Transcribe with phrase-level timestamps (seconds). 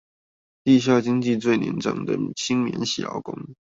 [0.63, 3.53] 地下經濟最年長的新免洗勞工